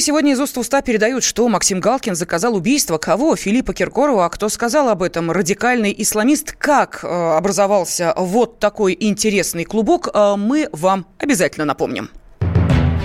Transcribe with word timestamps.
и 0.00 0.02
сегодня 0.02 0.32
из 0.32 0.40
уст 0.40 0.56
в 0.56 0.60
уста 0.60 0.80
передают, 0.80 1.22
что 1.22 1.46
Максим 1.50 1.78
Галкин 1.78 2.14
заказал 2.14 2.56
убийство 2.56 2.96
кого? 2.96 3.36
Филиппа 3.36 3.74
Киркорова. 3.74 4.24
А 4.24 4.30
кто 4.30 4.48
сказал 4.48 4.88
об 4.88 5.02
этом? 5.02 5.30
Радикальный 5.30 5.94
исламист. 5.98 6.52
Как 6.52 7.00
э, 7.04 7.06
образовался 7.06 8.14
вот 8.16 8.58
такой 8.58 8.96
интересный 8.98 9.64
клубок, 9.64 10.08
э, 10.08 10.36
мы 10.38 10.70
вам 10.72 11.04
обязательно 11.18 11.66
напомним. 11.66 12.08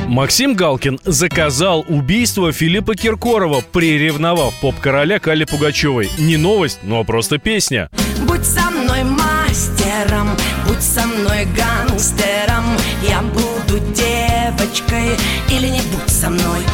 Максим 0.08 0.54
Галкин 0.54 1.02
заказал 1.04 1.84
убийство 1.90 2.54
Филиппа 2.54 2.96
Киркорова, 2.96 3.62
приревновав 3.73 4.54
поп-короля 4.62 5.20
Кали 5.20 5.44
Пугачевой. 5.44 6.09
Не 6.18 6.38
новость, 6.38 6.80
но 6.84 7.04
просто 7.04 7.40
песня. 7.40 7.90
Будь 8.26 8.46
со 8.46 8.70
мной 8.72 9.04
мастером, 9.04 10.30
будь 10.66 10.82
со 10.82 11.05
мной 11.05 11.46
гангстером, 11.58 12.64
я 13.02 13.22
буду 13.22 13.80
девочкой 13.94 15.18
или 15.50 15.68
не 15.68 15.82
будь 15.91 16.09
со 16.09 16.30
мной. 16.30 16.65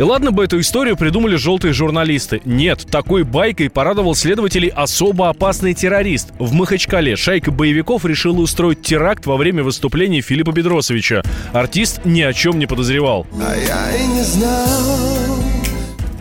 И 0.00 0.02
ладно 0.02 0.32
бы 0.32 0.44
эту 0.44 0.58
историю 0.58 0.96
придумали 0.96 1.36
желтые 1.36 1.74
журналисты. 1.74 2.40
Нет, 2.46 2.86
такой 2.90 3.22
байкой 3.22 3.68
порадовал 3.68 4.14
следователей 4.14 4.68
особо 4.68 5.28
опасный 5.28 5.74
террорист. 5.74 6.30
В 6.38 6.54
Махачкале 6.54 7.16
шайка 7.16 7.50
боевиков 7.50 8.06
решила 8.06 8.40
устроить 8.40 8.80
теракт 8.80 9.26
во 9.26 9.36
время 9.36 9.62
выступления 9.62 10.22
Филиппа 10.22 10.52
Бедросовича. 10.52 11.22
Артист 11.52 12.00
ни 12.06 12.22
о 12.22 12.32
чем 12.32 12.58
не 12.58 12.64
подозревал. 12.64 13.26
А 13.42 13.54
я 13.54 13.94
и 13.94 14.06
не 14.06 14.22
знал. 14.22 15.19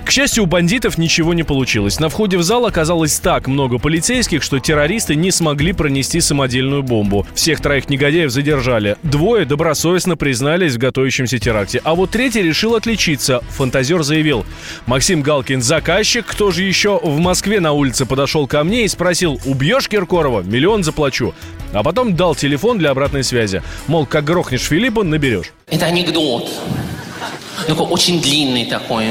К 0.10 0.12
счастью, 0.12 0.46
у 0.46 0.48
бандитов 0.48 0.98
ничего 0.98 1.36
не 1.36 1.44
получилось. 1.44 2.00
На 2.00 2.10
входе 2.10 2.36
в 2.40 2.42
зал 2.42 2.66
оказалось 2.66 3.20
так 3.20 3.46
много 3.46 3.78
полицейских, 3.78 4.42
что 4.42 4.58
террористы 4.58 5.14
не 5.14 5.30
смогли 5.30 5.72
пронести 5.72 6.20
самодельную 6.20 6.82
бомбу. 6.82 7.28
Всех 7.36 7.62
троих 7.62 7.90
негодяев 7.90 8.32
задержали. 8.32 8.98
Двое 9.04 9.46
добросовестно 9.46 10.18
признались 10.18 10.74
в 10.74 10.78
готовящемся 10.80 11.38
теракте. 11.38 11.80
А 11.84 11.94
вот 11.94 12.10
третий 12.10 12.42
решил 12.42 12.74
отличиться. 12.74 13.44
Фантазер 13.52 14.02
заявил. 14.02 14.48
Максим 14.88 15.22
Галкин 15.22 15.62
заказчик, 15.62 16.26
кто 16.26 16.50
же 16.50 16.64
еще 16.64 17.00
в 17.04 17.20
Москве 17.20 17.60
на 17.60 17.74
улице 17.74 18.08
подошел 18.08 18.48
ко 18.48 18.64
мне 18.64 18.86
и 18.86 18.88
спросил, 18.88 19.40
убьешь 19.46 19.88
Киркорова? 19.88 20.42
Миллион 20.42 20.84
заплачу. 20.84 21.36
А 21.72 21.84
потом 21.84 22.16
дал 22.16 22.34
телефон 22.34 22.80
для 22.80 22.90
обратной 22.90 23.24
связи. 23.24 23.62
Мол, 23.86 24.08
как 24.08 24.24
грохнешь 24.24 24.62
Филиппа, 24.62 25.04
наберешь. 25.04 25.54
Это 25.68 25.86
анекдот. 25.86 26.50
Такой 27.68 27.86
очень 27.86 28.20
длинный 28.20 28.66
такой. 28.66 29.06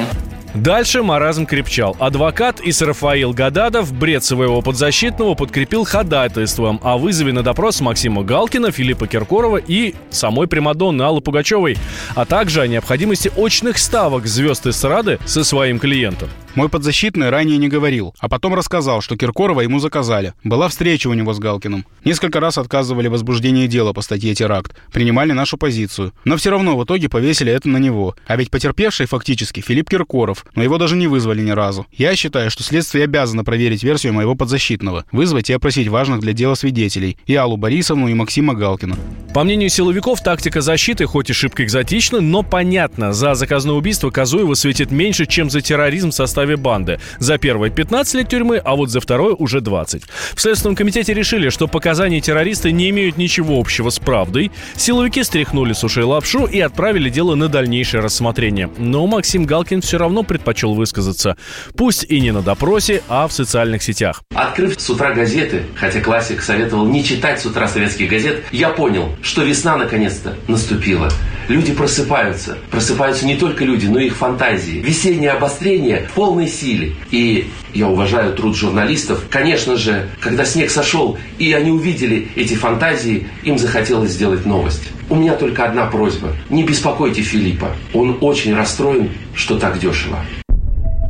Дальше 0.54 1.02
маразм 1.02 1.46
крепчал. 1.46 1.96
Адвокат 1.98 2.60
Исрафаил 2.62 3.32
Гададов 3.32 3.92
бред 3.92 4.24
своего 4.24 4.62
подзащитного 4.62 5.34
подкрепил 5.34 5.84
ходатайством 5.84 6.80
о 6.82 6.96
вызове 6.96 7.32
на 7.32 7.42
допрос 7.42 7.80
Максима 7.80 8.22
Галкина, 8.22 8.70
Филиппа 8.70 9.06
Киркорова 9.06 9.58
и 9.58 9.94
самой 10.10 10.48
Примадонны 10.48 11.02
Аллы 11.02 11.20
Пугачевой, 11.20 11.76
а 12.14 12.24
также 12.24 12.62
о 12.62 12.66
необходимости 12.66 13.30
очных 13.36 13.78
ставок 13.78 14.26
звезд 14.26 14.66
эстрады 14.66 15.18
со 15.26 15.44
своим 15.44 15.78
клиентом. 15.78 16.28
Мой 16.54 16.68
подзащитный 16.68 17.30
ранее 17.30 17.58
не 17.58 17.68
говорил, 17.68 18.14
а 18.18 18.28
потом 18.28 18.54
рассказал, 18.54 19.00
что 19.00 19.16
Киркорова 19.16 19.60
ему 19.60 19.78
заказали. 19.78 20.34
Была 20.44 20.68
встреча 20.68 21.08
у 21.08 21.14
него 21.14 21.32
с 21.32 21.38
Галкиным. 21.38 21.84
Несколько 22.04 22.40
раз 22.40 22.58
отказывали 22.58 23.08
в 23.08 23.12
возбуждении 23.12 23.66
дела 23.66 23.92
по 23.92 24.00
статье 24.00 24.34
«Теракт», 24.34 24.74
принимали 24.92 25.32
нашу 25.32 25.58
позицию. 25.58 26.12
Но 26.24 26.36
все 26.36 26.50
равно 26.50 26.76
в 26.76 26.84
итоге 26.84 27.08
повесили 27.08 27.52
это 27.52 27.68
на 27.68 27.76
него. 27.76 28.16
А 28.26 28.36
ведь 28.36 28.50
потерпевший 28.50 29.06
фактически 29.06 29.60
Филипп 29.60 29.90
Киркоров, 29.90 30.46
но 30.54 30.62
его 30.62 30.78
даже 30.78 30.96
не 30.96 31.06
вызвали 31.06 31.42
ни 31.42 31.50
разу. 31.50 31.86
Я 31.92 32.16
считаю, 32.16 32.50
что 32.50 32.62
следствие 32.62 33.04
обязано 33.04 33.44
проверить 33.44 33.82
версию 33.82 34.14
моего 34.14 34.34
подзащитного, 34.34 35.04
вызвать 35.12 35.50
и 35.50 35.52
опросить 35.52 35.88
важных 35.88 36.20
для 36.20 36.32
дела 36.32 36.54
свидетелей, 36.54 37.18
и 37.26 37.34
Аллу 37.34 37.56
Борисовну, 37.56 38.08
и 38.08 38.14
Максима 38.14 38.54
Галкина. 38.54 38.96
По 39.34 39.44
мнению 39.44 39.68
силовиков, 39.68 40.22
тактика 40.22 40.60
защиты 40.60 41.06
хоть 41.06 41.30
и 41.30 41.32
шибко 41.32 41.62
экзотична, 41.62 42.20
но 42.20 42.42
понятно. 42.42 43.12
За 43.12 43.34
заказное 43.34 43.74
убийство 43.74 44.10
Казуева 44.10 44.54
светит 44.54 44.90
меньше, 44.90 45.26
чем 45.26 45.50
за 45.50 45.60
терроризм 45.60 46.10
в 46.10 46.14
составе 46.38 46.56
банды. 46.56 47.00
За 47.18 47.36
первое 47.36 47.68
15 47.68 48.14
лет 48.14 48.28
тюрьмы, 48.28 48.58
а 48.58 48.76
вот 48.76 48.90
за 48.90 49.00
второе 49.00 49.34
уже 49.34 49.60
20. 49.60 50.04
В 50.36 50.40
Следственном 50.40 50.76
комитете 50.76 51.12
решили, 51.12 51.48
что 51.48 51.66
показания 51.66 52.20
террориста 52.20 52.70
не 52.70 52.90
имеют 52.90 53.16
ничего 53.16 53.58
общего 53.58 53.90
с 53.90 53.98
правдой. 53.98 54.52
Силовики 54.76 55.24
стряхнули 55.24 55.72
с 55.72 55.82
ушей 55.82 56.04
лапшу 56.04 56.44
и 56.44 56.60
отправили 56.60 57.10
дело 57.10 57.34
на 57.34 57.48
дальнейшее 57.48 58.02
рассмотрение. 58.02 58.70
Но 58.78 59.08
Максим 59.08 59.46
Галкин 59.46 59.80
все 59.80 59.98
равно 59.98 60.22
предпочел 60.22 60.74
высказаться. 60.74 61.36
Пусть 61.76 62.04
и 62.04 62.20
не 62.20 62.30
на 62.30 62.42
допросе, 62.42 63.02
а 63.08 63.26
в 63.26 63.32
социальных 63.32 63.82
сетях. 63.82 64.22
Открыв 64.32 64.80
с 64.80 64.90
утра 64.90 65.12
газеты, 65.12 65.62
хотя 65.74 66.00
классик 66.00 66.40
советовал 66.40 66.86
не 66.86 67.02
читать 67.02 67.40
с 67.40 67.46
утра 67.46 67.66
советских 67.66 68.08
газет, 68.08 68.44
я 68.52 68.68
понял, 68.68 69.08
что 69.22 69.42
весна 69.42 69.76
наконец-то 69.76 70.36
наступила. 70.46 71.10
Люди 71.48 71.72
просыпаются. 71.72 72.58
Просыпаются 72.70 73.26
не 73.26 73.36
только 73.36 73.64
люди, 73.64 73.86
но 73.86 73.98
и 73.98 74.06
их 74.06 74.16
фантазии. 74.16 74.80
Весеннее 74.80 75.30
обострение 75.30 76.06
в 76.10 76.12
полной 76.28 76.46
силе. 76.46 76.92
И 77.10 77.48
я 77.72 77.88
уважаю 77.88 78.34
труд 78.34 78.54
журналистов. 78.54 79.24
Конечно 79.30 79.76
же, 79.76 80.10
когда 80.20 80.44
снег 80.44 80.70
сошел, 80.70 81.16
и 81.38 81.54
они 81.54 81.70
увидели 81.70 82.28
эти 82.36 82.52
фантазии, 82.52 83.26
им 83.44 83.56
захотелось 83.56 84.10
сделать 84.10 84.44
новость. 84.44 84.90
У 85.08 85.14
меня 85.14 85.34
только 85.34 85.64
одна 85.64 85.86
просьба. 85.86 86.34
Не 86.50 86.64
беспокойте 86.64 87.22
Филиппа. 87.22 87.70
Он 87.94 88.18
очень 88.20 88.54
расстроен, 88.54 89.10
что 89.34 89.58
так 89.58 89.78
дешево. 89.78 90.18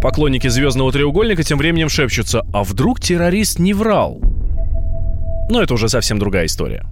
Поклонники 0.00 0.46
«Звездного 0.46 0.92
треугольника» 0.92 1.42
тем 1.42 1.58
временем 1.58 1.88
шепчутся, 1.88 2.46
а 2.52 2.62
вдруг 2.62 3.00
террорист 3.00 3.58
не 3.58 3.74
врал? 3.74 4.20
Но 5.50 5.60
это 5.60 5.74
уже 5.74 5.88
совсем 5.88 6.20
другая 6.20 6.46
история. 6.46 6.86